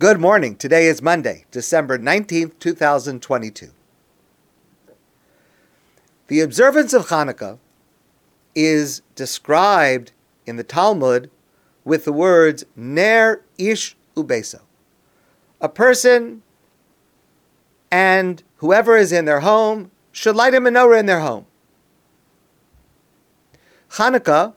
Good 0.00 0.18
morning. 0.18 0.56
Today 0.56 0.86
is 0.86 1.02
Monday, 1.02 1.44
December 1.50 1.98
19th, 1.98 2.58
2022. 2.58 3.68
The 6.28 6.40
observance 6.40 6.94
of 6.94 7.08
Hanukkah 7.08 7.58
is 8.54 9.02
described 9.14 10.12
in 10.46 10.56
the 10.56 10.64
Talmud 10.64 11.30
with 11.84 12.06
the 12.06 12.14
words 12.14 12.64
Ner 12.74 13.42
Ish 13.58 13.94
Ubeso. 14.16 14.62
A 15.60 15.68
person 15.68 16.40
and 17.90 18.42
whoever 18.56 18.96
is 18.96 19.12
in 19.12 19.26
their 19.26 19.40
home 19.40 19.90
should 20.12 20.34
light 20.34 20.54
a 20.54 20.62
menorah 20.62 20.98
in 20.98 21.04
their 21.04 21.20
home. 21.20 21.44
Hanukkah 23.90 24.54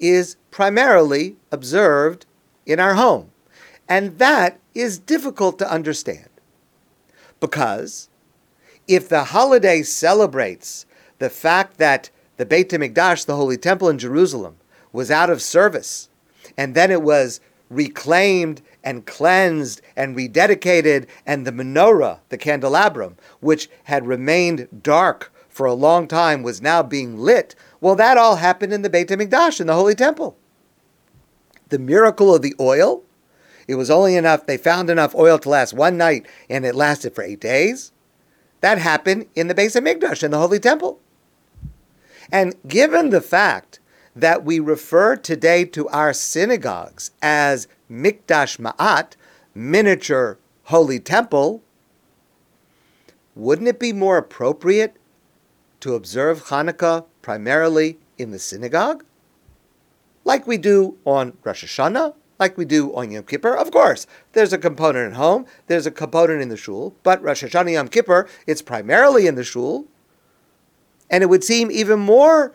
is 0.00 0.34
primarily 0.50 1.36
observed 1.52 2.26
in 2.66 2.80
our 2.80 2.94
home, 2.94 3.30
and 3.88 4.18
that 4.18 4.58
is 4.74 4.98
difficult 4.98 5.58
to 5.58 5.70
understand. 5.70 6.28
Because 7.40 8.08
if 8.88 9.08
the 9.08 9.24
holiday 9.24 9.82
celebrates 9.82 10.86
the 11.18 11.30
fact 11.30 11.78
that 11.78 12.10
the 12.36 12.46
Beit 12.46 12.70
HaMikdash, 12.70 13.26
the 13.26 13.36
Holy 13.36 13.56
Temple 13.56 13.88
in 13.88 13.98
Jerusalem, 13.98 14.56
was 14.92 15.10
out 15.10 15.30
of 15.30 15.42
service, 15.42 16.08
and 16.56 16.74
then 16.74 16.90
it 16.90 17.02
was 17.02 17.40
reclaimed 17.70 18.62
and 18.84 19.06
cleansed 19.06 19.80
and 19.96 20.16
rededicated, 20.16 21.06
and 21.26 21.46
the 21.46 21.52
menorah, 21.52 22.18
the 22.28 22.38
candelabrum, 22.38 23.16
which 23.40 23.70
had 23.84 24.06
remained 24.06 24.68
dark 24.82 25.32
for 25.48 25.66
a 25.66 25.74
long 25.74 26.08
time, 26.08 26.42
was 26.42 26.60
now 26.60 26.82
being 26.82 27.18
lit. 27.18 27.54
Well, 27.80 27.94
that 27.96 28.18
all 28.18 28.36
happened 28.36 28.72
in 28.72 28.82
the 28.82 28.90
Beit 28.90 29.08
HaMikdash, 29.08 29.60
in 29.60 29.66
the 29.66 29.74
Holy 29.74 29.94
Temple. 29.94 30.36
The 31.68 31.78
miracle 31.78 32.34
of 32.34 32.42
the 32.42 32.54
oil, 32.60 33.02
it 33.68 33.76
was 33.76 33.90
only 33.90 34.16
enough, 34.16 34.46
they 34.46 34.56
found 34.56 34.90
enough 34.90 35.14
oil 35.14 35.38
to 35.38 35.48
last 35.48 35.72
one 35.72 35.96
night, 35.96 36.26
and 36.48 36.64
it 36.64 36.74
lasted 36.74 37.14
for 37.14 37.22
eight 37.22 37.40
days. 37.40 37.92
That 38.60 38.78
happened 38.78 39.26
in 39.34 39.48
the 39.48 39.54
base 39.54 39.76
of 39.76 39.84
HaMikdash, 39.84 40.22
in 40.22 40.30
the 40.30 40.38
Holy 40.38 40.60
Temple. 40.60 41.00
And 42.30 42.54
given 42.66 43.10
the 43.10 43.20
fact 43.20 43.80
that 44.14 44.44
we 44.44 44.60
refer 44.60 45.16
today 45.16 45.64
to 45.66 45.88
our 45.88 46.12
synagogues 46.12 47.10
as 47.22 47.66
Mikdash 47.90 48.58
Me'at, 48.58 49.16
miniature 49.54 50.38
holy 50.64 51.00
temple, 51.00 51.62
wouldn't 53.34 53.68
it 53.68 53.80
be 53.80 53.92
more 53.92 54.18
appropriate 54.18 54.96
to 55.80 55.94
observe 55.94 56.44
Hanukkah 56.44 57.06
primarily 57.22 57.98
in 58.18 58.30
the 58.30 58.38
synagogue? 58.38 59.04
Like 60.24 60.46
we 60.46 60.58
do 60.58 60.98
on 61.04 61.36
Rosh 61.42 61.64
Hashanah, 61.64 62.14
like 62.42 62.58
we 62.58 62.64
do 62.64 62.92
on 62.96 63.12
Yom 63.12 63.22
Kippur. 63.22 63.54
Of 63.56 63.70
course, 63.70 64.04
there's 64.32 64.52
a 64.52 64.58
component 64.58 65.12
at 65.12 65.16
home, 65.16 65.46
there's 65.68 65.86
a 65.86 65.92
component 65.92 66.42
in 66.42 66.48
the 66.48 66.56
shul, 66.56 66.94
but 67.04 67.22
Rosh 67.22 67.44
Hashanah 67.44 67.72
Yom 67.72 67.88
Kippur, 67.88 68.28
it's 68.48 68.62
primarily 68.62 69.28
in 69.28 69.36
the 69.36 69.44
shul. 69.44 69.86
And 71.08 71.22
it 71.22 71.28
would 71.28 71.44
seem 71.44 71.70
even 71.70 72.00
more 72.00 72.52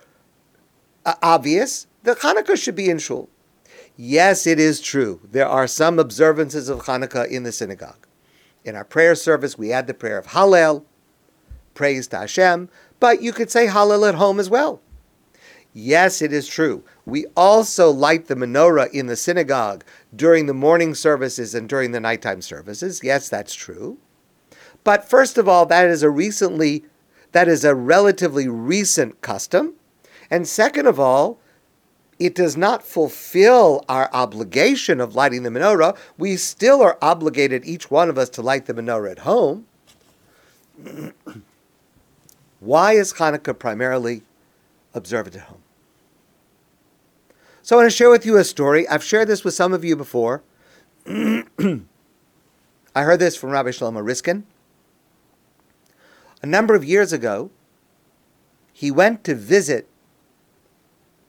uh, 1.06 1.16
obvious 1.24 1.88
that 2.04 2.20
Hanukkah 2.20 2.62
should 2.62 2.76
be 2.76 2.90
in 2.90 3.00
shul. 3.00 3.30
Yes, 3.96 4.46
it 4.46 4.60
is 4.60 4.82
true. 4.82 5.22
There 5.32 5.48
are 5.48 5.68
some 5.68 6.00
observances 6.00 6.68
of 6.68 6.82
Hanukkah 6.82 7.30
in 7.30 7.44
the 7.44 7.54
synagogue. 7.54 8.06
In 8.66 8.76
our 8.76 8.84
prayer 8.84 9.16
service, 9.16 9.58
we 9.58 9.72
add 9.72 9.88
the 9.88 9.94
prayer 9.94 10.18
of 10.18 10.28
Hallel, 10.28 10.84
praise 11.74 12.08
to 12.10 12.18
Hashem, 12.18 12.68
but 13.00 13.22
you 13.22 13.32
could 13.32 13.50
say 13.50 13.68
Hallel 13.68 14.10
at 14.10 14.16
home 14.16 14.40
as 14.40 14.50
well. 14.50 14.82
Yes, 15.80 16.24
it 16.24 16.34
is 16.34 16.48
true. 16.48 16.84
We 17.06 17.28
also 17.36 17.92
light 17.92 18.26
the 18.26 18.36
menorah 18.36 18.90
in 18.90 19.06
the 19.06 19.16
synagogue 19.16 19.84
during 20.16 20.48
the 20.48 20.54
morning 20.56 20.96
services 20.96 21.54
and 21.54 21.70
during 21.70 21.92
the 21.92 22.00
nighttime 22.00 22.42
services. 22.42 23.02
Yes, 23.04 23.30
that's 23.30 23.54
true. 23.54 24.00
But 24.84 25.08
first 25.08 25.38
of 25.38 25.48
all, 25.48 25.68
that 25.68 25.86
is 25.86 26.02
a 26.02 26.10
recently 26.10 26.84
that 27.32 27.48
is 27.48 27.64
a 27.64 27.76
relatively 27.76 28.48
recent 28.48 29.22
custom. 29.22 29.76
And 30.32 30.48
second 30.48 30.88
of 30.88 31.00
all, 31.00 31.40
it 32.18 32.34
does 32.34 32.58
not 32.58 32.82
fulfill 32.82 33.86
our 33.88 34.10
obligation 34.12 35.00
of 35.00 35.14
lighting 35.14 35.44
the 35.44 35.52
menorah. 35.52 35.96
We 36.18 36.38
still 36.38 36.82
are 36.82 36.98
obligated, 37.04 37.66
each 37.66 37.92
one 37.92 38.10
of 38.10 38.18
us, 38.18 38.30
to 38.30 38.42
light 38.42 38.66
the 38.66 38.74
menorah 38.74 39.12
at 39.12 39.20
home. 39.20 39.68
Why 42.60 42.94
is 42.94 43.14
Hanukkah 43.14 43.60
primarily 43.60 44.24
observed 44.96 45.36
at 45.36 45.44
home? 45.44 45.62
So 47.68 47.76
I 47.76 47.82
want 47.82 47.92
to 47.92 47.98
share 47.98 48.10
with 48.10 48.26
you 48.26 48.38
a 48.38 48.46
story. 48.46 48.88
I've 48.88 49.04
shared 49.04 49.28
this 49.28 49.44
with 49.44 49.54
some 49.54 49.74
of 49.74 49.84
you 49.84 49.98
before. 49.98 50.42
I 51.06 51.82
heard 52.96 53.20
this 53.20 53.36
from 53.36 53.50
Rabbi 53.50 53.72
Shlomo 53.72 54.02
Riskin. 54.02 54.46
A 56.42 56.46
number 56.46 56.76
of 56.76 56.86
years 56.86 57.12
ago, 57.12 57.52
he 58.72 58.90
went 58.90 59.26
to 59.26 59.36
visit 59.36 59.90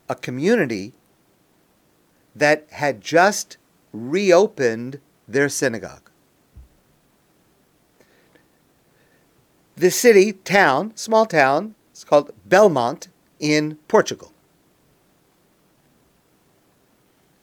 a 0.08 0.14
community 0.14 0.92
that 2.36 2.68
had 2.70 3.00
just 3.00 3.56
reopened 3.92 5.00
their 5.26 5.48
synagogue. 5.48 6.08
The 9.74 9.90
city, 9.90 10.34
town, 10.34 10.92
small 10.94 11.26
town, 11.26 11.74
it's 11.90 12.04
called 12.04 12.30
Belmont 12.46 13.08
in 13.40 13.78
Portugal. 13.88 14.32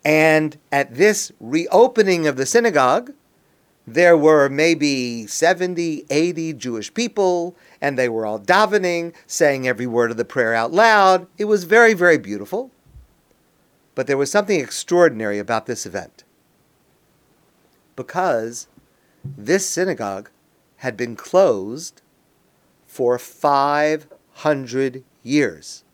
And 0.06 0.58
at 0.72 0.94
this 0.94 1.32
reopening 1.40 2.28
of 2.28 2.38
the 2.38 2.46
synagogue, 2.46 3.12
there 3.88 4.16
were 4.16 4.50
maybe 4.50 5.26
70, 5.26 6.06
80 6.10 6.54
Jewish 6.54 6.94
people, 6.94 7.56
and 7.82 7.98
they 7.98 8.08
were 8.08 8.26
all 8.26 8.40
davening, 8.40 9.14
saying 9.26 9.68
every 9.68 9.88
word 9.88 10.12
of 10.12 10.18
the 10.18 10.26
prayer 10.26 10.54
out 10.54 10.72
loud. 10.72 11.28
It 11.40 11.46
was 11.46 11.64
very, 11.64 11.96
very 11.96 12.20
beautiful. 12.20 12.72
But 13.96 14.08
there 14.08 14.18
was 14.18 14.30
something 14.30 14.60
extraordinary 14.60 15.40
about 15.40 15.66
this 15.66 15.86
event. 15.86 16.24
Because 17.96 18.68
this 19.24 19.68
synagogue 19.68 20.30
had 20.78 20.98
been 20.98 21.16
closed 21.16 22.02
for 22.86 23.18
500 23.18 25.04
years. 25.24 25.85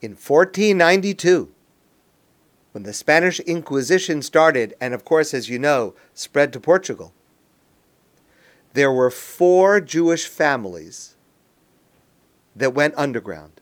In 0.00 0.12
1492, 0.12 1.52
when 2.72 2.84
the 2.84 2.92
Spanish 2.92 3.40
Inquisition 3.40 4.22
started, 4.22 4.74
and 4.80 4.94
of 4.94 5.04
course, 5.04 5.34
as 5.34 5.48
you 5.48 5.58
know, 5.58 5.94
spread 6.14 6.52
to 6.52 6.60
Portugal, 6.60 7.12
there 8.74 8.92
were 8.92 9.10
four 9.10 9.80
Jewish 9.80 10.26
families 10.26 11.16
that 12.54 12.74
went 12.74 12.94
underground. 12.96 13.60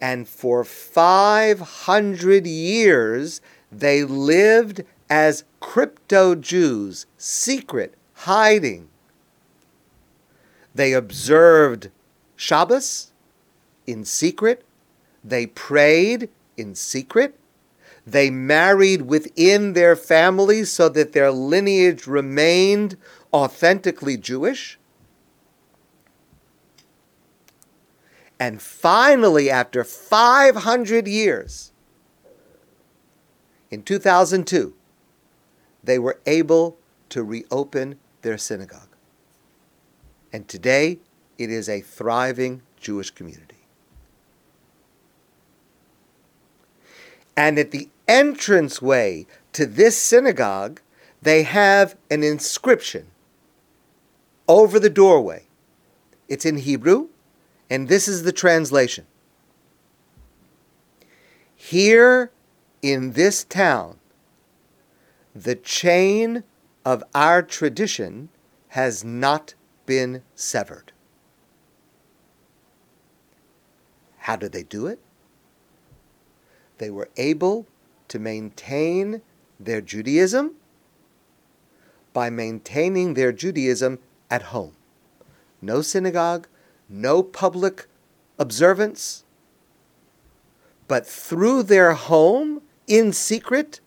And 0.00 0.28
for 0.28 0.64
500 0.64 2.46
years, 2.46 3.40
they 3.70 4.04
lived 4.04 4.82
as 5.10 5.44
crypto 5.60 6.34
Jews, 6.34 7.06
secret, 7.16 7.94
hiding. 8.14 8.88
They 10.74 10.92
observed 10.92 11.90
Shabbos 12.36 13.12
in 13.88 14.04
secret. 14.04 14.64
They 15.24 15.46
prayed 15.46 16.28
in 16.58 16.74
secret. 16.74 17.40
They 18.06 18.30
married 18.30 19.02
within 19.02 19.72
their 19.72 19.96
families 19.96 20.70
so 20.70 20.88
that 20.90 21.12
their 21.12 21.32
lineage 21.32 22.06
remained 22.06 22.96
authentically 23.32 24.18
Jewish. 24.18 24.78
And 28.38 28.62
finally, 28.62 29.50
after 29.50 29.82
500 29.82 31.08
years, 31.08 31.72
in 33.70 33.82
2002, 33.82 34.74
they 35.82 35.98
were 35.98 36.20
able 36.26 36.78
to 37.08 37.24
reopen 37.24 37.98
their 38.22 38.38
synagogue. 38.38 38.94
And 40.32 40.46
today, 40.46 41.00
it 41.38 41.50
is 41.50 41.68
a 41.68 41.80
thriving 41.80 42.62
Jewish 42.80 43.10
community. 43.10 43.47
And 47.38 47.56
at 47.56 47.70
the 47.70 47.88
entranceway 48.08 49.24
to 49.52 49.64
this 49.64 49.96
synagogue, 49.96 50.80
they 51.22 51.44
have 51.44 51.96
an 52.10 52.24
inscription 52.24 53.12
over 54.48 54.80
the 54.80 54.90
doorway. 54.90 55.44
It's 56.26 56.44
in 56.44 56.56
Hebrew, 56.56 57.10
and 57.70 57.86
this 57.86 58.08
is 58.08 58.24
the 58.24 58.32
translation. 58.32 59.06
Here 61.54 62.32
in 62.82 63.12
this 63.12 63.44
town, 63.44 64.00
the 65.32 65.54
chain 65.54 66.42
of 66.84 67.04
our 67.14 67.40
tradition 67.40 68.30
has 68.70 69.04
not 69.04 69.54
been 69.86 70.22
severed. 70.34 70.90
How 74.16 74.34
did 74.34 74.50
they 74.50 74.64
do 74.64 74.88
it? 74.88 74.98
They 76.78 76.90
were 76.90 77.08
able 77.16 77.66
to 78.08 78.18
maintain 78.18 79.22
their 79.60 79.80
Judaism 79.80 80.54
by 82.12 82.30
maintaining 82.30 83.14
their 83.14 83.32
Judaism 83.32 83.98
at 84.30 84.42
home. 84.42 84.74
No 85.60 85.82
synagogue, 85.82 86.48
no 86.88 87.22
public 87.22 87.86
observance, 88.38 89.24
but 90.86 91.06
through 91.06 91.64
their 91.64 91.92
home, 91.92 92.62
in 92.86 93.12
secret, 93.12 93.80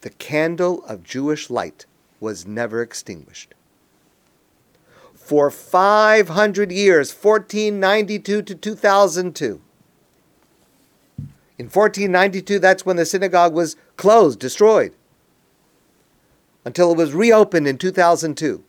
the 0.00 0.10
candle 0.10 0.82
of 0.86 1.02
Jewish 1.02 1.50
light 1.50 1.84
was 2.20 2.46
never 2.46 2.80
extinguished. 2.80 3.54
For 5.14 5.50
500 5.50 6.72
years, 6.72 7.12
1492 7.12 8.42
to 8.42 8.54
2002, 8.54 9.60
in 11.58 11.66
1492, 11.66 12.58
that's 12.58 12.84
when 12.84 12.96
the 12.96 13.06
synagogue 13.06 13.54
was 13.54 13.76
closed, 13.96 14.38
destroyed, 14.38 14.94
until 16.64 16.92
it 16.92 16.98
was 16.98 17.14
reopened 17.14 17.66
in 17.66 17.78
2002. 17.78 18.62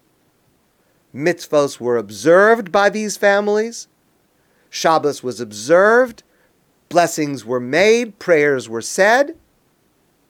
Mitzvos 1.14 1.80
were 1.80 1.98
observed 1.98 2.72
by 2.72 2.90
these 2.90 3.18
families, 3.18 3.88
Shabbos 4.70 5.24
was 5.24 5.40
observed, 5.40 6.24
blessings 6.90 7.44
were 7.44 7.60
made, 7.60 8.20
prayers 8.20 8.70
were 8.70 8.82
said 8.82 9.36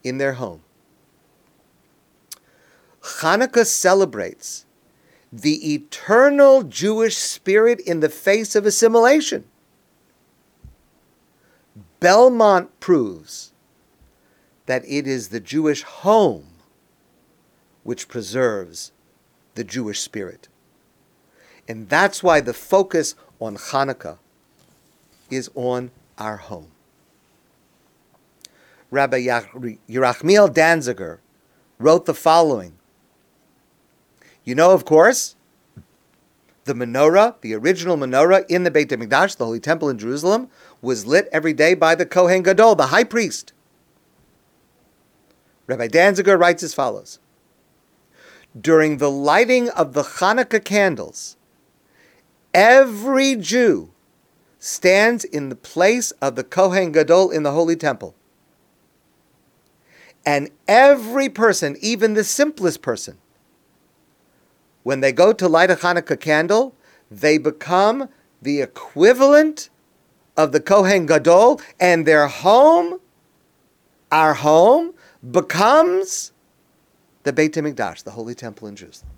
in 0.03 0.17
their 0.17 0.33
home. 0.33 0.61
Hanukkah 3.01 3.65
celebrates 3.65 4.65
the 5.31 5.73
eternal 5.73 6.63
Jewish 6.63 7.17
spirit 7.17 7.79
in 7.81 7.99
the 7.99 8.09
face 8.09 8.55
of 8.55 8.65
assimilation. 8.65 9.45
Belmont 11.99 12.79
proves 12.79 13.51
that 14.67 14.83
it 14.85 15.07
is 15.07 15.29
the 15.29 15.39
Jewish 15.39 15.83
home 15.83 16.47
which 17.83 18.07
preserves 18.07 18.91
the 19.55 19.63
Jewish 19.63 20.01
spirit. 20.01 20.49
And 21.67 21.87
that's 21.89 22.21
why 22.21 22.41
the 22.41 22.53
focus 22.53 23.15
on 23.39 23.55
Hanukkah 23.55 24.17
is 25.29 25.49
on 25.55 25.91
our 26.17 26.37
home. 26.37 26.71
Rabbi 28.91 29.19
Yerachmiel 29.19 30.53
Danziger 30.53 31.19
wrote 31.79 32.05
the 32.05 32.13
following. 32.13 32.73
You 34.43 34.55
know, 34.55 34.71
of 34.71 34.85
course, 34.85 35.36
the 36.67 36.75
menorah, 36.75 37.39
the 37.41 37.55
original 37.55 37.97
menorah 37.97 38.45
in 38.47 38.63
the 38.63 38.71
Beit 38.71 38.89
HaMikdash, 38.89 39.37
the 39.37 39.45
Holy 39.45 39.59
Temple 39.59 39.89
in 39.89 39.97
Jerusalem, 39.97 40.49
was 40.81 41.05
lit 41.07 41.27
every 41.31 41.53
day 41.53 41.73
by 41.73 41.95
the 41.95 42.05
Kohen 42.05 42.43
Gadol, 42.43 42.75
the 42.75 42.87
high 42.87 43.03
priest. 43.03 43.53
Rabbi 45.65 45.87
Danziger 45.87 46.39
writes 46.39 46.63
as 46.63 46.73
follows 46.73 47.19
During 48.59 48.97
the 48.97 49.09
lighting 49.09 49.69
of 49.69 49.93
the 49.93 50.03
Hanukkah 50.03 50.63
candles, 50.63 51.37
every 52.53 53.35
Jew 53.35 53.91
stands 54.59 55.23
in 55.23 55.49
the 55.49 55.55
place 55.55 56.11
of 56.21 56.35
the 56.35 56.43
Kohen 56.43 56.91
Gadol 56.91 57.31
in 57.31 57.43
the 57.43 57.51
Holy 57.51 57.75
Temple. 57.75 58.15
And 60.25 60.49
every 60.67 61.29
person, 61.29 61.77
even 61.79 62.13
the 62.13 62.23
simplest 62.23 62.81
person, 62.81 63.17
when 64.87 65.01
they 65.01 65.11
go 65.11 65.33
to 65.33 65.49
light 65.49 65.69
a 65.69 65.75
Hanukkah 65.75 66.17
candle, 66.17 66.73
they 67.11 67.37
become 67.37 68.07
the 68.41 68.61
equivalent 68.61 69.69
of 70.37 70.53
the 70.53 70.61
Kohen 70.61 71.05
Gadol, 71.05 71.59
and 71.77 72.05
their 72.05 72.29
home, 72.29 73.01
our 74.13 74.33
home, 74.35 74.93
becomes 75.29 76.31
the 77.23 77.33
Beit 77.33 77.55
HaMikdash, 77.55 78.05
the 78.05 78.11
Holy 78.11 78.33
Temple 78.33 78.69
in 78.69 78.77
Jerusalem. 78.77 79.11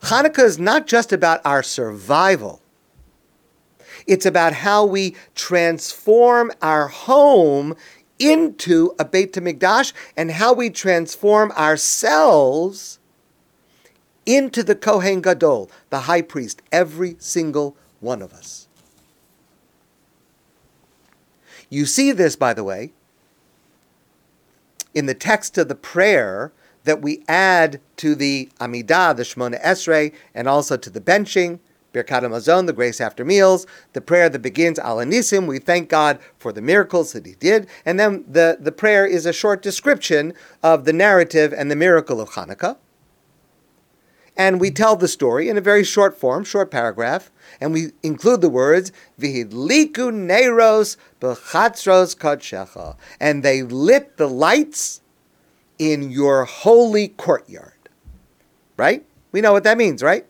Hanukkah 0.00 0.44
is 0.44 0.58
not 0.58 0.86
just 0.86 1.12
about 1.12 1.42
our 1.44 1.62
survival. 1.62 2.62
It's 4.06 4.24
about 4.24 4.54
how 4.54 4.86
we 4.86 5.14
transform 5.34 6.52
our 6.62 6.88
home 6.88 7.76
into 8.18 8.94
a 8.98 9.04
Beit 9.04 9.34
HaMikdash 9.34 9.92
and 10.16 10.30
how 10.30 10.54
we 10.54 10.70
transform 10.70 11.52
ourselves 11.52 12.98
into 14.26 14.62
the 14.62 14.74
Kohen 14.74 15.20
Gadol, 15.20 15.70
the 15.90 16.00
high 16.00 16.22
priest, 16.22 16.62
every 16.72 17.16
single 17.18 17.76
one 18.00 18.22
of 18.22 18.32
us. 18.32 18.68
You 21.68 21.86
see 21.86 22.12
this, 22.12 22.36
by 22.36 22.54
the 22.54 22.64
way, 22.64 22.92
in 24.94 25.06
the 25.06 25.14
text 25.14 25.58
of 25.58 25.68
the 25.68 25.74
prayer 25.74 26.52
that 26.84 27.02
we 27.02 27.24
add 27.26 27.80
to 27.96 28.14
the 28.14 28.48
Amidah, 28.60 29.16
the 29.16 29.22
Shemona 29.22 29.60
Esrei, 29.62 30.12
and 30.34 30.46
also 30.46 30.76
to 30.76 30.90
the 30.90 31.00
benching, 31.00 31.58
Birkat 31.92 32.22
Hamazon, 32.22 32.66
the 32.66 32.72
grace 32.72 33.00
after 33.00 33.24
meals, 33.24 33.66
the 33.92 34.00
prayer 34.00 34.28
that 34.28 34.40
begins 34.40 34.78
Al 34.78 34.98
HaNisim, 34.98 35.46
we 35.46 35.58
thank 35.58 35.88
God 35.88 36.18
for 36.38 36.52
the 36.52 36.60
miracles 36.60 37.12
that 37.12 37.24
He 37.24 37.34
did, 37.34 37.68
and 37.86 37.98
then 37.98 38.24
the, 38.28 38.58
the 38.60 38.72
prayer 38.72 39.06
is 39.06 39.26
a 39.26 39.32
short 39.32 39.62
description 39.62 40.34
of 40.62 40.84
the 40.84 40.92
narrative 40.92 41.52
and 41.52 41.70
the 41.70 41.76
miracle 41.76 42.20
of 42.20 42.30
Hanukkah. 42.30 42.76
And 44.36 44.60
we 44.60 44.70
tell 44.70 44.96
the 44.96 45.06
story 45.06 45.48
in 45.48 45.56
a 45.56 45.60
very 45.60 45.84
short 45.84 46.18
form, 46.18 46.44
short 46.44 46.70
paragraph, 46.70 47.30
and 47.60 47.72
we 47.72 47.92
include 48.02 48.40
the 48.40 48.48
words 48.48 48.90
Vihidliku 49.20 50.12
Neros 50.12 50.96
Bechatzros 51.20 52.16
Kodshecha, 52.16 52.96
and 53.20 53.42
they 53.42 53.62
lit 53.62 54.16
the 54.16 54.28
lights 54.28 55.02
in 55.78 56.10
your 56.10 56.44
holy 56.44 57.08
courtyard. 57.08 57.72
Right? 58.76 59.06
We 59.30 59.40
know 59.40 59.52
what 59.52 59.64
that 59.64 59.78
means, 59.78 60.02
right? 60.02 60.26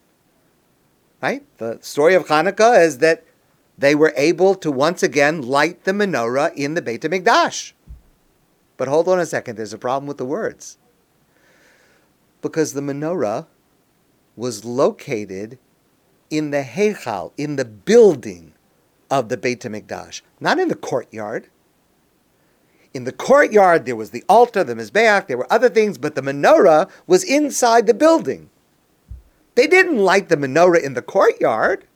Right? 1.23 1.43
The 1.57 1.79
story 1.81 2.15
of 2.15 2.27
Hanukkah 2.27 2.85
is 2.85 2.99
that 2.99 3.25
they 3.79 3.95
were 3.95 4.13
able 4.17 4.55
to 4.57 4.71
once 4.71 5.03
again 5.03 5.41
light 5.41 5.85
the 5.85 5.93
menorah 5.93 6.55
in 6.55 6.75
the 6.75 6.83
Beit 6.83 7.01
HaMikdash. 7.01 7.73
But 8.77 8.89
hold 8.89 9.09
on 9.09 9.19
a 9.19 9.27
second, 9.27 9.57
there's 9.57 9.73
a 9.73 9.79
problem 9.79 10.07
with 10.07 10.19
the 10.19 10.25
words. 10.27 10.79
Because 12.43 12.75
the 12.75 12.83
menorah 12.83 13.47
was 14.37 14.65
located 14.65 15.59
in 16.31 16.51
the 16.51 16.63
Heichal, 16.63 17.33
in 17.37 17.57
the 17.57 17.65
building 17.65 18.53
of 19.11 19.29
the 19.29 19.37
Beit 19.37 19.61
HaMikdash, 19.61 20.23
not 20.41 20.59
in 20.59 20.69
the 20.69 20.75
courtyard. 20.75 21.49
In 22.93 23.05
the 23.05 23.13
courtyard, 23.13 23.87
there 23.87 23.97
was 23.97 24.11
the 24.11 24.25
altar, 24.29 24.65
the 24.65 24.75
Mizbeach, 24.75 25.27
there 25.27 25.39
were 25.39 25.53
other 25.53 25.69
things, 25.69 25.99
but 25.99 26.15
the 26.15 26.23
menorah 26.23 26.89
was 27.07 27.25
inside 27.25 27.87
the 27.87 27.95
building. 27.95 28.51
They 29.55 29.67
didn't 29.67 29.99
light 29.99 30.29
the 30.29 30.37
menorah 30.37 30.83
in 30.83 30.95
the 30.95 31.03
courtyard. 31.03 31.87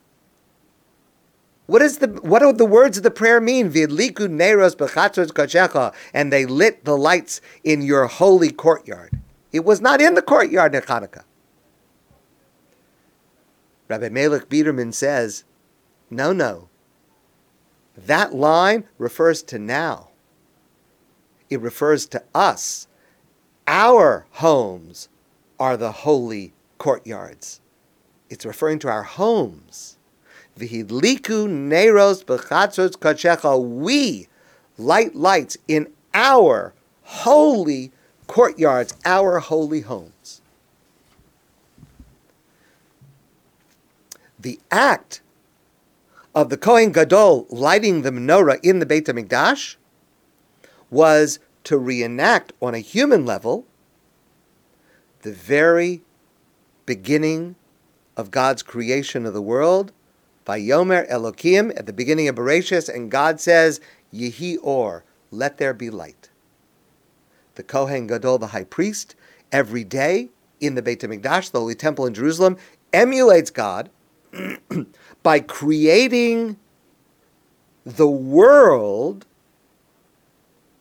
What 1.67 1.83
is 1.83 1.99
the 1.99 2.07
what 2.07 2.39
do 2.39 2.53
the 2.53 2.65
words 2.65 2.97
of 2.97 3.03
the 3.03 3.11
prayer 3.11 3.41
mean? 3.41 3.71
Vidliku 3.71 4.29
neros 4.29 4.75
kachecha, 4.75 5.93
and 6.15 6.33
they 6.33 6.47
lit 6.47 6.85
the 6.85 6.97
lights 6.97 7.41
in 7.63 7.83
your 7.83 8.07
holy 8.07 8.51
courtyard. 8.51 9.21
It 9.53 9.65
was 9.65 9.81
not 9.81 10.01
in 10.01 10.15
the 10.15 10.23
courtyard 10.23 10.75
in 10.75 10.83
Hanukkah. 10.83 11.25
Rabbi 13.89 14.11
Melech 14.11 14.49
Biderman 14.49 14.93
says, 14.93 15.45
no, 16.11 16.33
no. 16.33 16.69
That 17.97 18.35
line 18.35 18.85
refers 18.99 19.43
to 19.45 19.59
now. 19.59 20.11
It 21.51 21.61
refers 21.61 22.07
to 22.09 22.23
us. 22.35 22.87
Our 23.67 24.27
homes 24.33 25.09
are 25.59 25.77
the 25.77 25.93
holy 25.93 26.53
courtyards. 26.79 27.61
It's 28.31 28.47
referring 28.47 28.79
to 28.81 28.89
our 28.89 29.03
homes. 29.03 29.97
Vihidliku 30.59 31.49
neros 31.49 32.25
bechatzos 32.25 32.93
kachecha. 32.93 33.63
We 33.63 34.29
light 34.77 35.15
lights 35.15 35.57
in 35.67 35.89
our 36.15 36.75
holy 37.03 37.93
courtyards, 38.27 38.95
our 39.05 39.39
holy 39.39 39.81
homes. 39.81 40.43
The 44.39 44.61
act 44.71 45.21
of 46.35 46.51
the 46.51 46.57
Kohen 46.57 46.93
Gadol 46.93 47.47
lighting 47.51 48.03
the 48.03 48.11
menorah 48.11 48.61
in 48.63 48.79
the 48.79 48.87
Beit 48.87 49.07
HaMikdash 49.07 49.77
was 50.91 51.39
to 51.65 51.77
reenact 51.77 52.53
on 52.63 52.75
a 52.75 52.79
human 52.79 53.27
level 53.27 53.67
the 55.23 55.33
very 55.33 56.03
beginning 56.87 57.57
of 58.17 58.31
God's 58.31 58.63
creation 58.63 59.27
of 59.27 59.35
the 59.35 59.43
world. 59.43 59.93
Vayomer 60.47 61.09
Elokim 61.11 61.77
at 61.77 61.87
the 61.87 61.93
beginning 61.93 62.29
of 62.29 62.37
Bereshis, 62.37 62.89
and 62.89 63.11
God 63.11 63.41
says, 63.41 63.81
Yehi 64.15 64.57
Or, 64.63 65.05
let 65.31 65.59
there 65.59 65.75
be 65.75 65.91
light. 65.91 66.31
The 67.57 67.63
Kohen 67.63 68.07
Gadol, 68.07 68.39
the 68.39 68.47
high 68.49 68.65
priest, 68.65 69.15
every 69.53 69.85
day 69.85 70.31
in 70.61 70.75
the 70.75 70.83
Beit 70.83 71.01
HaMikdash, 71.01 71.51
the 71.51 71.61
Holy 71.61 71.75
Temple 71.75 72.07
in 72.07 72.15
Jerusalem, 72.15 72.57
emulates 72.93 73.51
God 73.51 73.91
by 75.23 75.41
creating 75.41 76.59
the 77.85 78.09
world 78.09 79.27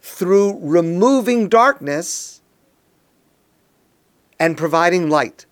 through 0.01 0.59
removing 0.61 1.47
darkness 1.47 2.41
and 4.39 4.57
providing 4.57 5.09
light. 5.09 5.45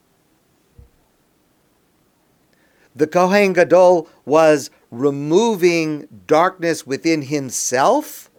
The 2.96 3.08
Kohen 3.08 3.54
Gadol 3.54 4.08
was 4.24 4.70
removing 4.90 6.08
darkness 6.28 6.88
within 6.88 7.24
himself, 7.24 8.32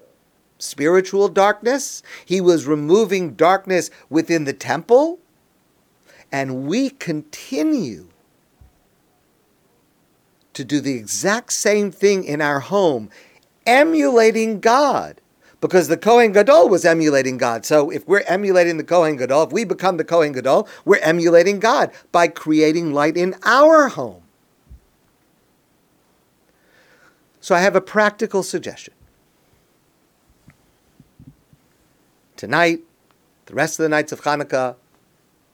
spiritual 0.58 1.28
darkness. 1.28 2.02
He 2.24 2.40
was 2.40 2.66
removing 2.66 3.34
darkness 3.34 3.90
within 4.08 4.44
the 4.44 4.54
temple. 4.54 5.18
And 6.32 6.66
we 6.66 6.90
continue 6.90 8.08
to 10.56 10.64
do 10.64 10.80
the 10.80 10.94
exact 10.94 11.52
same 11.52 11.90
thing 11.90 12.24
in 12.24 12.40
our 12.40 12.60
home, 12.60 13.10
emulating 13.66 14.58
God. 14.58 15.20
Because 15.60 15.88
the 15.88 15.96
Kohen 15.96 16.32
Gadol 16.32 16.68
was 16.68 16.84
emulating 16.84 17.38
God. 17.38 17.64
So 17.64 17.90
if 17.90 18.06
we're 18.06 18.24
emulating 18.26 18.76
the 18.76 18.84
Kohen 18.84 19.16
Gadol, 19.16 19.44
if 19.44 19.52
we 19.52 19.64
become 19.64 19.96
the 19.96 20.04
Kohen 20.04 20.32
Gadol, 20.32 20.68
we're 20.84 20.98
emulating 20.98 21.60
God 21.60 21.90
by 22.12 22.28
creating 22.28 22.92
light 22.92 23.16
in 23.16 23.34
our 23.42 23.88
home. 23.88 24.22
So 27.40 27.54
I 27.54 27.60
have 27.60 27.74
a 27.76 27.80
practical 27.80 28.42
suggestion. 28.42 28.92
Tonight, 32.36 32.80
the 33.46 33.54
rest 33.54 33.78
of 33.78 33.84
the 33.84 33.88
nights 33.88 34.12
of 34.12 34.22
Hanukkah, 34.22 34.76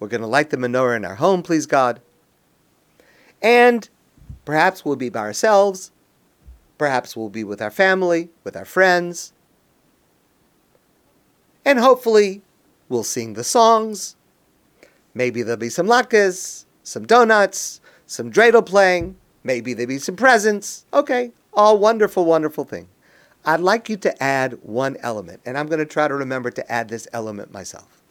we're 0.01 0.09
going 0.09 0.21
to 0.21 0.27
light 0.27 0.51
the 0.51 0.57
menorah 0.57 0.97
in 0.97 1.05
our 1.05 1.15
home, 1.15 1.43
please 1.43 1.67
God. 1.67 2.01
And 3.41 3.89
perhaps 4.45 4.85
we'll 4.85 4.97
be 4.97 5.09
by 5.09 5.21
ourselves. 5.21 5.91
Perhaps 6.79 7.17
we'll 7.17 7.29
be 7.29 7.45
with 7.45 7.63
our 7.63 7.71
family, 7.71 8.31
with 8.45 8.57
our 8.57 8.65
friends. 8.65 9.33
And 11.65 11.79
hopefully, 11.79 12.43
we'll 12.89 13.05
sing 13.05 13.35
the 13.35 13.45
songs. 13.45 14.17
Maybe 15.15 15.43
there'll 15.43 15.59
be 15.59 15.69
some 15.69 15.87
latkes, 15.87 16.65
some 16.83 17.07
donuts, 17.07 17.81
some 18.07 18.33
dreidel 18.33 18.65
playing. 18.65 19.17
Maybe 19.45 19.75
there'll 19.75 19.89
be 19.89 19.99
some 19.99 20.17
presents. 20.17 20.87
Okay, 20.93 21.33
all 21.53 21.79
wonderful, 21.79 22.25
wonderful 22.25 22.65
thing. 22.65 22.89
I'd 23.45 23.61
like 23.61 23.89
you 23.89 23.97
to 23.99 24.23
add 24.23 24.59
one 24.63 24.97
element, 25.01 25.41
and 25.45 25.59
I'm 25.59 25.67
going 25.67 25.81
to 25.81 25.87
try 25.87 26.07
to 26.07 26.15
remember 26.15 26.51
to 26.51 26.73
add 26.73 26.89
this 26.89 27.09
element 27.13 27.53
myself. 27.53 28.03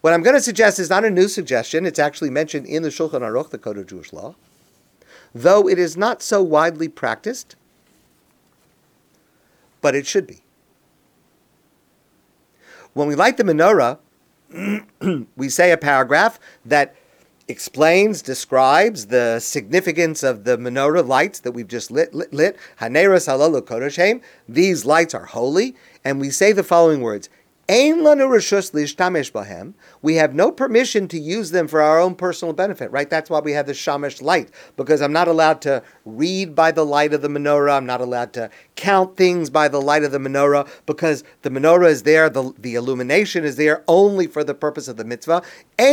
What 0.00 0.12
I'm 0.12 0.22
going 0.22 0.36
to 0.36 0.42
suggest 0.42 0.78
is 0.78 0.90
not 0.90 1.04
a 1.04 1.10
new 1.10 1.28
suggestion. 1.28 1.86
It's 1.86 1.98
actually 1.98 2.30
mentioned 2.30 2.66
in 2.66 2.82
the 2.82 2.88
Shulchan 2.88 3.20
Aruch, 3.20 3.50
the 3.50 3.58
Code 3.58 3.78
of 3.78 3.86
Jewish 3.86 4.12
Law, 4.12 4.34
though 5.34 5.68
it 5.68 5.78
is 5.78 5.96
not 5.96 6.22
so 6.22 6.42
widely 6.42 6.88
practiced, 6.88 7.56
but 9.80 9.94
it 9.94 10.06
should 10.06 10.26
be. 10.26 10.40
When 12.94 13.08
we 13.08 13.14
light 13.14 13.36
the 13.36 13.44
menorah, 13.44 13.98
we 15.36 15.48
say 15.48 15.72
a 15.72 15.78
paragraph 15.78 16.38
that 16.64 16.94
explains, 17.48 18.22
describes 18.22 19.06
the 19.06 19.40
significance 19.40 20.22
of 20.22 20.44
the 20.44 20.56
menorah 20.56 21.06
lights 21.06 21.40
that 21.40 21.52
we've 21.52 21.68
just 21.68 21.90
lit. 21.90 22.14
lit, 22.14 22.32
lit. 22.32 22.56
Haneras. 22.80 24.20
These 24.48 24.84
lights 24.84 25.14
are 25.14 25.24
holy, 25.24 25.74
and 26.04 26.20
we 26.20 26.30
say 26.30 26.52
the 26.52 26.62
following 26.62 27.00
words: 27.00 27.28
We 30.02 30.16
have 30.16 30.34
no 30.34 30.52
permission 30.52 31.08
to 31.08 31.18
use 31.18 31.52
them 31.52 31.68
for 31.68 31.80
our 31.80 31.98
own 31.98 32.14
personal 32.16 32.52
benefit, 32.52 32.90
right? 32.90 33.08
That's 33.08 33.30
why 33.30 33.40
we 33.40 33.52
have 33.52 33.66
the 33.66 33.72
shamash 33.72 34.20
light, 34.20 34.50
because 34.76 35.00
I'm 35.00 35.14
not 35.14 35.26
allowed 35.26 35.62
to 35.62 35.82
read 36.04 36.54
by 36.54 36.70
the 36.70 36.84
light 36.84 37.14
of 37.14 37.22
the 37.22 37.28
menorah. 37.28 37.78
I'm 37.78 37.86
not 37.86 38.02
allowed 38.02 38.34
to 38.34 38.50
count 38.76 39.16
things 39.16 39.48
by 39.48 39.68
the 39.68 39.80
light 39.80 40.04
of 40.04 40.12
the 40.12 40.18
menorah, 40.18 40.68
because 40.84 41.24
the 41.40 41.48
menorah 41.48 41.88
is 41.88 42.02
there, 42.02 42.28
the, 42.28 42.52
the 42.58 42.74
illumination 42.74 43.42
is 43.42 43.56
there 43.56 43.82
only 43.88 44.26
for 44.26 44.44
the 44.44 44.52
purpose 44.52 44.86
of 44.86 44.98
the 44.98 45.04
mitzvah. 45.06 45.42
I 45.78 45.84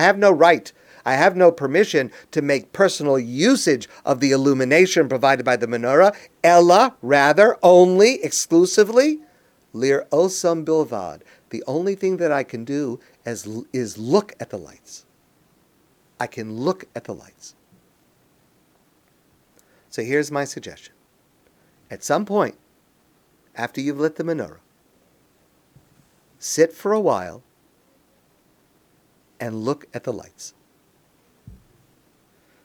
have 0.00 0.18
no 0.18 0.30
right 0.30 0.72
I 1.06 1.14
have 1.14 1.36
no 1.36 1.50
permission 1.50 2.10
to 2.30 2.42
make 2.42 2.72
personal 2.72 3.18
usage 3.18 3.88
of 4.04 4.20
the 4.20 4.32
illumination 4.32 5.08
provided 5.08 5.44
by 5.44 5.56
the 5.56 5.66
menorah. 5.66 6.14
Ella, 6.42 6.94
rather, 7.02 7.56
only, 7.62 8.22
exclusively, 8.22 9.20
Lir 9.74 10.06
osam 10.12 10.64
bilvad. 10.64 11.20
The 11.50 11.62
only 11.66 11.94
thing 11.96 12.16
that 12.18 12.32
I 12.32 12.44
can 12.44 12.64
do 12.64 13.00
is, 13.26 13.46
is 13.72 13.98
look 13.98 14.32
at 14.40 14.48
the 14.48 14.56
lights. 14.56 15.04
I 16.18 16.28
can 16.28 16.56
look 16.56 16.86
at 16.94 17.04
the 17.04 17.14
lights. 17.14 17.54
So 19.90 20.02
here's 20.02 20.30
my 20.30 20.44
suggestion. 20.44 20.94
At 21.90 22.04
some 22.04 22.24
point, 22.24 22.56
after 23.56 23.80
you've 23.80 24.00
lit 24.00 24.16
the 24.16 24.24
menorah, 24.24 24.60
sit 26.38 26.72
for 26.72 26.92
a 26.92 27.00
while 27.00 27.42
and 29.40 29.64
look 29.64 29.86
at 29.92 30.04
the 30.04 30.12
lights. 30.12 30.54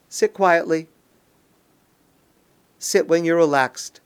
Sit 0.08 0.32
quietly. 0.32 0.88
Sit 2.78 3.08
when 3.08 3.24
you're 3.24 3.36
relaxed 3.36 3.99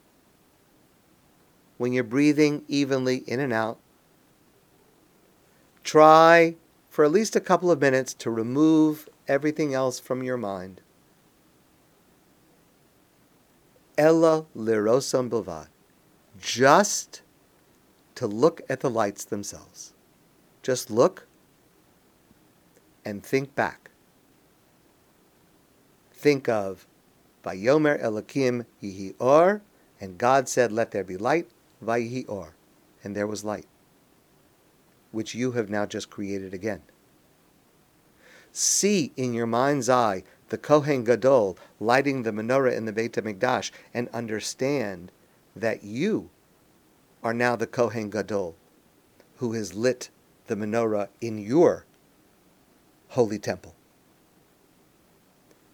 when 1.79 1.93
you're 1.93 2.05
breathing 2.05 2.65
evenly 2.69 3.19
in 3.27 3.41
and 3.41 3.53
out. 3.53 3.79
Try 5.83 6.57
for 6.89 7.05
at 7.05 7.13
least 7.13 7.37
a 7.37 7.41
couple 7.41 7.71
of 7.71 7.81
minutes 7.81 8.15
to 8.15 8.31
remove 8.31 9.09
everything 9.27 9.75
else 9.75 9.99
from 9.99 10.23
your 10.23 10.37
mind. 10.37 10.81
Ella 13.99 14.47
lirosam 14.57 15.29
bilvad. 15.29 15.69
Just 16.41 17.23
to 18.15 18.27
look 18.27 18.61
at 18.69 18.81
the 18.81 18.91
lights 18.91 19.25
themselves. 19.25 19.93
Just 20.63 20.91
look 20.91 21.27
and 23.05 23.23
think 23.23 23.55
back. 23.55 23.91
Think 26.13 26.49
of 26.49 26.87
Vayomer 27.45 28.03
Elokim 28.03 28.65
Yihi 28.83 29.15
Or, 29.19 29.63
and 30.01 30.17
God 30.17 30.49
said, 30.49 30.73
Let 30.73 30.91
there 30.91 31.05
be 31.05 31.17
light, 31.17 31.49
Vayhi 31.85 32.25
Or, 32.29 32.55
and 33.03 33.15
there 33.15 33.27
was 33.27 33.45
light, 33.45 33.67
which 35.13 35.35
you 35.35 35.53
have 35.53 35.71
now 35.71 35.87
just 35.87 36.11
created 36.11 36.55
again. 36.55 36.83
See 38.53 39.13
in 39.17 39.35
your 39.35 39.47
mind's 39.47 39.89
eye 39.89 40.23
the 40.49 40.59
Kohen 40.59 41.05
Gadol 41.05 41.59
lighting 41.81 42.23
the 42.23 42.31
menorah 42.33 42.77
in 42.77 42.85
the 42.85 42.93
Beit 42.93 43.13
HaMikdash 43.13 43.71
and 43.93 44.09
understand 44.11 45.11
that 45.57 45.83
you 45.83 46.31
are 47.23 47.35
now 47.35 47.57
the 47.57 47.67
Kohen 47.67 48.11
Gadol 48.11 48.55
who 49.39 49.53
has 49.53 49.75
lit 49.75 50.11
the 50.47 50.55
menorah 50.55 51.09
in 51.21 51.39
your 51.39 51.85
holy 53.09 53.39
temple. 53.39 53.75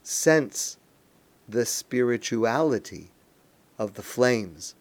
Sense 0.03 0.79
the 1.49 1.67
spirituality 1.67 3.11
of 3.79 3.95
the 3.95 4.03
flames 4.03 4.75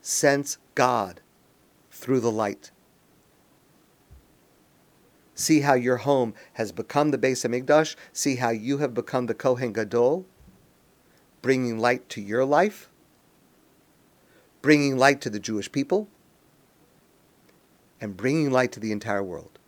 sense 0.00 0.58
God 0.74 1.20
through 1.90 2.20
the 2.20 2.30
light. 2.30 2.70
See 5.34 5.60
how 5.60 5.74
your 5.74 5.98
home 5.98 6.34
has 6.54 6.70
become 6.70 7.10
the 7.10 7.18
Beis 7.18 7.48
Hamikdash. 7.48 7.96
See 8.12 8.36
how 8.36 8.50
you 8.50 8.78
have 8.78 8.92
become 8.92 9.26
the 9.26 9.34
Kohen 9.34 9.72
Gadol, 9.72 10.26
bringing 11.40 11.78
light 11.78 12.08
to 12.10 12.20
your 12.20 12.44
life, 12.44 12.90
bringing 14.60 14.98
light 14.98 15.20
to 15.22 15.30
the 15.30 15.40
Jewish 15.40 15.72
people, 15.72 16.08
and 18.00 18.16
bringing 18.16 18.50
light 18.50 18.72
to 18.72 18.80
the 18.80 18.92
entire 18.92 19.22
world. 19.22 19.58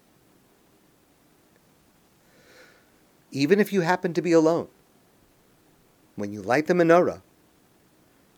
Even 3.30 3.58
if 3.58 3.72
you 3.72 3.80
happen 3.80 4.12
to 4.12 4.20
be 4.20 4.32
alone, 4.32 4.68
when 6.16 6.32
you 6.34 6.42
light 6.42 6.66
the 6.66 6.74
menorah, 6.74 7.22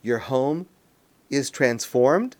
your 0.02 0.18
home 0.18 0.66
is 1.30 1.50
transformed, 1.50 2.36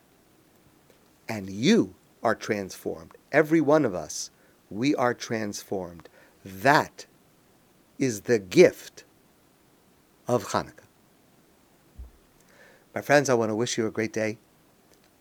and 1.28 1.48
you 1.50 1.94
are 2.22 2.34
transformed. 2.34 3.16
Every 3.32 3.60
one 3.60 3.84
of 3.84 3.94
us, 3.94 4.30
we 4.70 4.94
are 4.94 5.14
transformed. 5.14 6.08
That 6.44 7.06
is 7.98 8.22
the 8.22 8.38
gift 8.38 9.04
of 10.26 10.48
Hanukkah. 10.48 10.84
My 12.94 13.00
friends, 13.00 13.28
I 13.28 13.34
want 13.34 13.50
to 13.50 13.56
wish 13.56 13.76
you 13.76 13.86
a 13.86 13.90
great 13.90 14.12
day, 14.12 14.38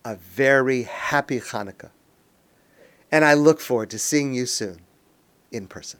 a 0.05 0.15
very 0.15 0.83
happy 0.83 1.39
Hanukkah, 1.39 1.91
and 3.11 3.25
I 3.25 3.33
look 3.33 3.59
forward 3.59 3.89
to 3.91 3.99
seeing 3.99 4.33
you 4.33 4.45
soon 4.45 4.81
in 5.51 5.67
person. 5.67 5.99